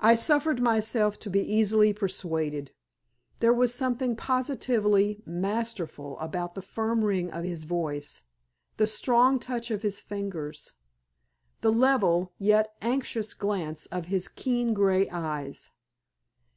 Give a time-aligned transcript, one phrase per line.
[0.00, 2.72] I suffered myself to be easily persuaded.
[3.38, 8.22] There was something positively masterful about the firm ring of his voice,
[8.76, 10.72] the strong touch of his fingers,
[11.60, 15.70] the level, yet anxious glance of his keen, grey eyes.